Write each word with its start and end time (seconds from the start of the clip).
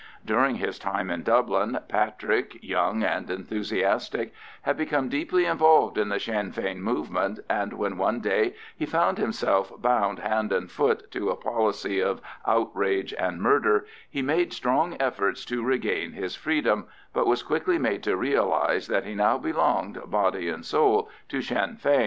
During 0.25 0.55
his 0.55 0.79
time 0.79 1.11
in 1.11 1.21
Dublin, 1.21 1.77
Patrick, 1.87 2.57
young 2.63 3.03
and 3.03 3.29
enthusiastic, 3.29 4.33
had 4.63 4.75
become 4.75 5.09
deeply 5.09 5.45
involved 5.45 5.95
in 5.95 6.09
the 6.09 6.19
Sinn 6.19 6.51
Fein 6.51 6.81
movement, 6.81 7.39
and 7.47 7.73
when 7.73 7.97
one 7.99 8.19
day 8.19 8.55
he 8.75 8.87
found 8.87 9.19
himself 9.19 9.71
bound 9.79 10.17
hand 10.17 10.51
and 10.51 10.71
foot 10.71 11.11
to 11.11 11.29
a 11.29 11.35
policy 11.35 11.99
of 12.01 12.19
outrage 12.47 13.13
and 13.13 13.43
murder, 13.43 13.85
he 14.09 14.23
made 14.23 14.53
strong 14.53 14.97
efforts 14.99 15.45
to 15.45 15.63
regain 15.63 16.13
his 16.13 16.35
freedom, 16.35 16.87
but 17.13 17.27
was 17.27 17.43
quickly 17.43 17.77
made 17.77 18.01
to 18.01 18.17
realise 18.17 18.87
that 18.87 19.05
he 19.05 19.13
now 19.13 19.37
belonged, 19.37 20.01
body 20.09 20.49
and 20.49 20.65
soul, 20.65 21.11
to 21.29 21.43
Sinn 21.43 21.75
Fein. 21.77 21.99